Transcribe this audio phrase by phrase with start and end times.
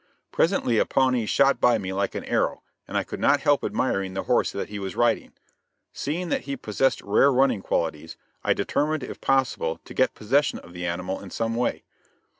[0.31, 4.15] Presently a Pawnee shot by me like an arrow and I could not help admiring
[4.15, 5.31] the horse that he was riding.
[5.93, 10.73] Seeing that he possessed rare running qualities, I determined if possible to get possession of
[10.73, 11.83] the animal in some way.